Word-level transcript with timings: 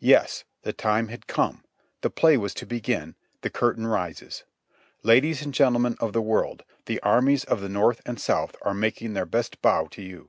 Yes, 0.00 0.44
the 0.64 0.74
time 0.74 1.08
had 1.08 1.26
come, 1.26 1.64
the 2.02 2.10
play 2.10 2.36
was 2.36 2.52
to 2.56 2.66
begin, 2.66 3.14
the 3.40 3.48
curtain 3.48 3.86
rises. 3.86 4.44
Ladies 5.02 5.40
and 5.40 5.54
gentlemen 5.54 5.96
of 5.98 6.12
the 6.12 6.20
world, 6.20 6.64
the 6.84 7.00
armies 7.00 7.44
of 7.44 7.62
the 7.62 7.70
North 7.70 8.02
and 8.04 8.20
South 8.20 8.54
are 8.60 8.74
making 8.74 9.14
their 9.14 9.24
best 9.24 9.62
bow 9.62 9.86
to 9.92 10.02
you 10.02 10.28